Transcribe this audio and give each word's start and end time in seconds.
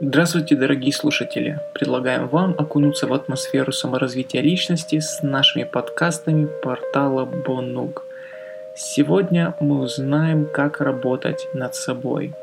Здравствуйте, 0.00 0.56
дорогие 0.56 0.92
слушатели! 0.92 1.60
Предлагаем 1.72 2.26
вам 2.26 2.56
окунуться 2.58 3.06
в 3.06 3.12
атмосферу 3.12 3.70
саморазвития 3.70 4.40
личности 4.42 4.98
с 4.98 5.22
нашими 5.22 5.62
подкастами 5.62 6.48
портала 6.64 7.24
Бонуг. 7.24 8.04
Сегодня 8.74 9.54
мы 9.60 9.78
узнаем, 9.78 10.46
как 10.46 10.80
работать 10.80 11.46
над 11.54 11.76
собой. 11.76 12.34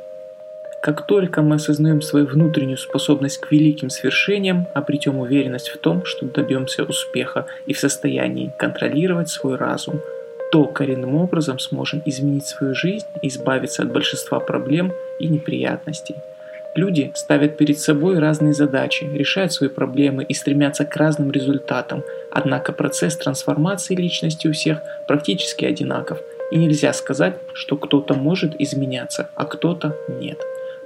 Как 0.82 1.06
только 1.06 1.42
мы 1.42 1.58
осознаем 1.58 2.02
свою 2.02 2.26
внутреннюю 2.26 2.78
способность 2.78 3.40
к 3.40 3.52
великим 3.52 3.90
свершениям, 3.90 4.66
обретем 4.74 5.20
уверенность 5.20 5.68
в 5.68 5.78
том, 5.78 6.06
что 6.06 6.28
добьемся 6.28 6.86
успеха 6.86 7.48
и 7.66 7.74
в 7.74 7.80
состоянии 7.80 8.54
контролировать 8.58 9.28
свой 9.28 9.58
разум, 9.58 10.00
то 10.54 10.64
коренным 10.68 11.16
образом 11.16 11.60
сможем 11.60 12.02
изменить 12.06 12.46
свою 12.46 12.74
жизнь 12.74 13.08
и 13.22 13.28
избавиться 13.28 13.84
от 13.84 13.92
большинства 13.92 14.40
проблем 14.40 14.94
и 15.20 15.28
неприятностей– 15.28 16.16
Люди 16.74 17.12
ставят 17.16 17.58
перед 17.58 17.80
собой 17.80 18.18
разные 18.20 18.54
задачи, 18.54 19.04
решают 19.04 19.52
свои 19.52 19.70
проблемы 19.70 20.24
и 20.24 20.34
стремятся 20.34 20.86
к 20.86 20.96
разным 20.96 21.30
результатам, 21.30 22.04
однако 22.32 22.72
процесс 22.72 23.18
трансформации 23.18 23.94
личности 23.94 24.48
у 24.48 24.54
всех 24.54 24.80
практически 25.06 25.66
одинаков, 25.66 26.20
и 26.50 26.58
нельзя 26.58 26.94
сказать, 26.94 27.36
что 27.54 27.76
кто-то 27.76 28.14
может 28.14 28.56
изменяться, 28.60 29.30
а 29.36 29.44
кто-то 29.46 29.98
нет. 30.08 30.40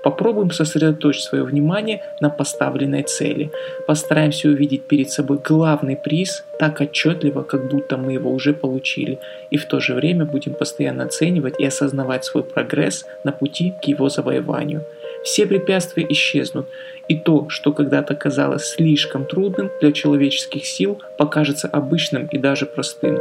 Попробуем 0.04 0.52
сосредоточить 0.52 1.24
свое 1.24 1.44
внимание 1.44 2.04
на 2.20 2.30
поставленной 2.30 3.04
цели. 3.04 3.52
Постараемся 3.88 4.50
увидеть 4.50 4.84
перед 4.84 5.12
собой 5.12 5.40
главный 5.44 5.96
приз 5.96 6.44
так 6.60 6.82
отчетливо, 6.82 7.44
как 7.44 7.70
будто 7.70 7.98
мы 7.98 8.14
его 8.14 8.32
уже 8.32 8.54
получили, 8.54 9.20
и 9.52 9.58
в 9.58 9.66
то 9.66 9.80
же 9.80 9.94
время 9.94 10.26
будем 10.26 10.54
постоянно 10.54 11.04
оценивать 11.04 11.60
и 11.60 11.66
осознавать 11.66 12.26
свой 12.26 12.44
прогресс 12.44 13.06
на 13.24 13.32
пути 13.32 13.74
к 13.82 13.86
его 13.86 14.10
завоеванию– 14.10 14.84
все 15.26 15.48
препятствия 15.48 16.06
исчезнут, 16.08 16.68
и 17.08 17.18
то, 17.18 17.50
что 17.50 17.74
когда-то 17.74 18.16
казалось 18.16 18.66
слишком 18.66 19.26
трудным 19.26 19.72
для 19.82 19.92
человеческих 19.92 20.66
сил, 20.66 21.02
покажется 21.18 21.68
обычным 21.68 22.28
и 22.28 22.38
даже 22.38 22.66
простым. 22.68 23.18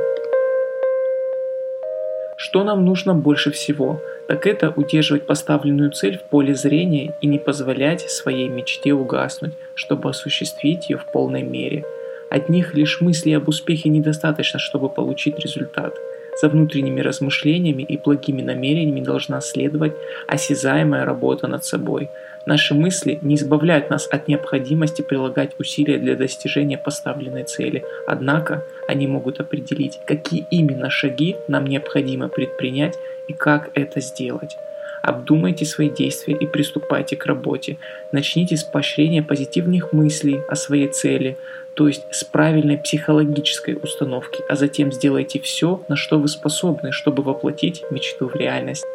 Что 2.36 2.62
нам 2.62 2.84
нужно 2.84 3.14
больше 3.14 3.50
всего? 3.50 4.02
Так 4.28 4.46
это 4.46 4.70
удерживать 4.76 5.24
поставленную 5.24 5.92
цель 5.92 6.18
в 6.18 6.22
поле 6.28 6.54
зрения 6.54 7.14
и 7.22 7.26
не 7.26 7.38
позволять 7.38 8.02
своей 8.10 8.48
мечте 8.48 8.92
угаснуть, 8.92 9.54
чтобы 9.74 10.10
осуществить 10.10 10.90
ее 10.90 10.98
в 10.98 11.10
полной 11.10 11.42
мере. 11.42 11.84
Одних 12.30 12.74
лишь 12.74 13.00
мыслей 13.00 13.34
об 13.34 13.48
успехе 13.48 13.88
недостаточно, 13.88 14.58
чтобы 14.58 14.90
получить 14.90 15.38
результат– 15.38 15.94
за 16.40 16.48
внутренними 16.48 17.00
размышлениями 17.00 17.82
и 17.82 17.96
благими 17.96 18.42
намерениями 18.42 19.00
должна 19.00 19.40
следовать 19.40 19.92
осязаемая 20.26 21.04
работа 21.04 21.46
над 21.46 21.64
собой. 21.64 22.10
Наши 22.46 22.74
мысли 22.74 23.18
не 23.22 23.36
избавляют 23.36 23.88
нас 23.88 24.06
от 24.10 24.28
необходимости 24.28 25.00
прилагать 25.00 25.52
усилия 25.58 25.98
для 25.98 26.14
достижения 26.14 26.76
поставленной 26.76 27.44
цели, 27.44 27.84
однако 28.06 28.64
они 28.86 29.06
могут 29.06 29.40
определить, 29.40 29.98
какие 30.06 30.46
именно 30.50 30.90
шаги 30.90 31.36
нам 31.48 31.66
необходимо 31.66 32.28
предпринять 32.28 32.98
и 33.28 33.32
как 33.32 33.70
это 33.74 34.00
сделать. 34.00 34.56
Обдумайте 35.04 35.66
свои 35.66 35.90
действия 35.90 36.34
и 36.34 36.46
приступайте 36.46 37.14
к 37.14 37.26
работе. 37.26 37.76
Начните 38.10 38.56
с 38.56 38.64
поощрения 38.64 39.22
позитивных 39.22 39.92
мыслей 39.92 40.40
о 40.48 40.56
своей 40.56 40.88
цели, 40.88 41.36
то 41.74 41.88
есть 41.88 42.06
с 42.10 42.24
правильной 42.24 42.78
психологической 42.78 43.78
установки, 43.82 44.42
а 44.48 44.56
затем 44.56 44.90
сделайте 44.92 45.40
все, 45.40 45.82
на 45.88 45.96
что 45.96 46.18
вы 46.18 46.28
способны, 46.28 46.90
чтобы 46.90 47.22
воплотить 47.22 47.84
мечту 47.90 48.28
в 48.28 48.34
реальность. 48.34 48.86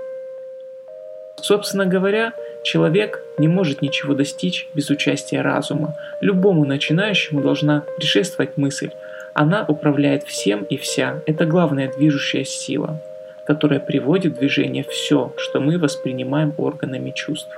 Собственно 1.36 1.86
говоря, 1.86 2.34
человек 2.64 3.22
не 3.38 3.48
может 3.48 3.84
ничего 3.84 4.16
достичь 4.16 4.68
без 4.74 4.90
участия 4.90 5.42
разума. 5.42 5.96
Любому 6.22 6.66
начинающему 6.66 7.40
должна 7.42 7.84
предшествовать 7.98 8.58
мысль. 8.58 8.90
Она 9.36 9.64
управляет 9.68 10.24
всем 10.24 10.64
и 10.64 10.76
вся. 10.76 11.22
Это 11.28 11.46
главная 11.46 11.94
движущая 11.96 12.46
сила, 12.46 13.00
которая 13.50 13.80
приводит 13.80 14.34
в 14.34 14.40
движение 14.40 14.84
все, 14.84 15.34
что 15.38 15.60
мы 15.60 15.80
воспринимаем 15.80 16.54
органами 16.58 17.10
чувств 17.10 17.50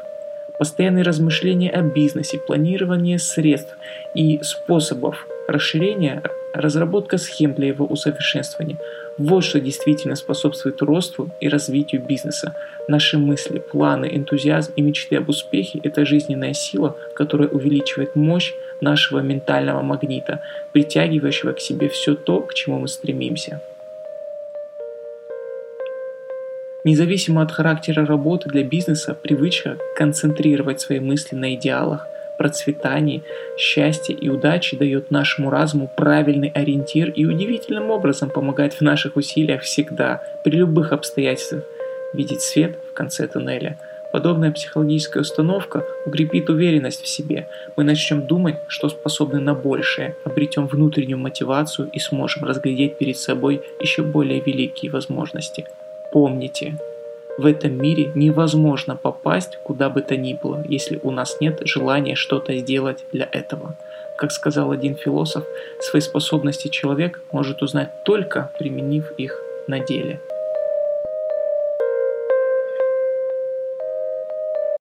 постоянные 0.57 1.03
размышления 1.03 1.69
о 1.69 1.81
бизнесе, 1.81 2.37
планирование 2.37 3.19
средств 3.19 3.75
и 4.15 4.39
способов 4.41 5.27
расширения, 5.49 6.23
разработка 6.53 7.17
схем 7.17 7.53
для 7.55 7.67
его 7.67 7.85
усовершенствования. 7.85 8.77
Вот 9.17 9.43
что 9.43 9.59
действительно 9.59 10.15
способствует 10.15 10.81
росту 10.81 11.29
и 11.41 11.49
развитию 11.49 12.01
бизнеса. 12.01 12.55
Наши 12.87 13.17
мысли, 13.17 13.59
планы, 13.59 14.09
энтузиазм 14.13 14.71
и 14.77 14.81
мечты 14.81 15.17
об 15.17 15.27
успехе– 15.27 15.81
это 15.83 16.05
жизненная 16.05 16.53
сила, 16.53 16.95
которая 17.17 17.49
увеличивает 17.49 18.15
мощь 18.15 18.53
нашего 18.79 19.19
ментального 19.19 19.81
магнита, 19.81 20.41
притягивающего 20.71 21.51
к 21.51 21.59
себе 21.59 21.89
все 21.89 22.15
то, 22.15 22.39
к 22.39 22.53
чему 22.53 22.79
мы 22.79 22.87
стремимся. 22.87 23.59
Независимо 26.83 27.43
от 27.43 27.51
характера 27.51 28.07
работы 28.07 28.49
для 28.49 28.63
бизнеса, 28.63 29.13
привычка 29.13 29.77
концентрировать 29.95 30.81
свои 30.81 30.99
мысли 30.99 31.35
на 31.35 31.53
идеалах, 31.53 32.07
процветании, 32.39 33.21
счастье 33.55 34.15
и 34.15 34.29
удаче 34.29 34.77
дает 34.77 35.11
нашему 35.11 35.51
разуму 35.51 35.91
правильный 35.95 36.49
ориентир 36.49 37.11
и 37.11 37.25
удивительным 37.25 37.91
образом 37.91 38.31
помогает 38.31 38.73
в 38.73 38.81
наших 38.81 39.15
усилиях 39.15 39.61
всегда, 39.61 40.23
при 40.43 40.55
любых 40.55 40.91
обстоятельствах, 40.91 41.65
видеть 42.13 42.41
свет 42.41 42.79
в 42.89 42.93
конце 42.93 43.27
туннеля. 43.27 43.77
Подобная 44.11 44.51
психологическая 44.51 45.21
установка 45.21 45.85
укрепит 46.07 46.49
уверенность 46.49 47.03
в 47.03 47.07
себе. 47.07 47.47
Мы 47.75 47.83
начнем 47.83 48.25
думать, 48.25 48.55
что 48.67 48.89
способны 48.89 49.39
на 49.39 49.53
большее, 49.53 50.15
обретем 50.25 50.65
внутреннюю 50.65 51.19
мотивацию 51.19 51.91
и 51.93 51.99
сможем 51.99 52.43
разглядеть 52.43 52.97
перед 52.97 53.17
собой 53.17 53.61
еще 53.79 54.01
более 54.01 54.41
великие 54.41 54.91
возможности– 54.91 55.67
Помните, 56.11 56.77
в 57.37 57.45
этом 57.45 57.77
мире 57.77 58.11
невозможно 58.15 58.95
попасть 58.95 59.57
куда 59.63 59.89
бы 59.89 60.01
то 60.01 60.17
ни 60.17 60.33
было, 60.33 60.63
если 60.67 60.99
у 61.01 61.11
нас 61.11 61.37
нет 61.39 61.61
желания 61.63 62.15
что-то 62.15 62.55
сделать 62.57 63.05
для 63.11 63.27
этого. 63.31 63.75
Как 64.17 64.31
сказал 64.31 64.71
один 64.71 64.95
философ, 64.95 65.45
свои 65.79 66.01
способности 66.01 66.67
человек 66.67 67.21
может 67.31 67.61
узнать 67.61 68.03
только 68.03 68.51
применив 68.59 69.11
их 69.17 69.41
на 69.67 69.79
деле. 69.79 70.19